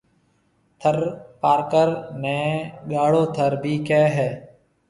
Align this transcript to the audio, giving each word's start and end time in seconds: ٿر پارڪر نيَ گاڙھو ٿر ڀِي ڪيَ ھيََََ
ٿر 0.79 0.97
پارڪر 1.41 1.87
نيَ 2.21 2.39
گاڙھو 2.91 3.23
ٿر 3.35 3.51
ڀِي 3.63 3.75
ڪيَ 3.87 4.03
ھيََََ 4.15 4.29